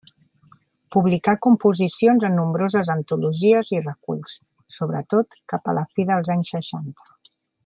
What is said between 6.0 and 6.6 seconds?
dels anys